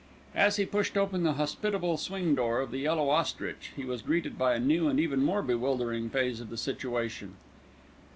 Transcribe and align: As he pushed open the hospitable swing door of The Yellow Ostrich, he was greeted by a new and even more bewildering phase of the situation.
As 0.33 0.55
he 0.55 0.65
pushed 0.65 0.97
open 0.97 1.21
the 1.21 1.33
hospitable 1.33 1.95
swing 1.95 2.33
door 2.33 2.59
of 2.61 2.71
The 2.71 2.79
Yellow 2.79 3.11
Ostrich, 3.11 3.71
he 3.75 3.85
was 3.85 4.01
greeted 4.01 4.35
by 4.35 4.55
a 4.55 4.59
new 4.59 4.87
and 4.87 4.99
even 4.99 5.21
more 5.23 5.43
bewildering 5.43 6.09
phase 6.09 6.39
of 6.41 6.49
the 6.49 6.57
situation. 6.57 7.35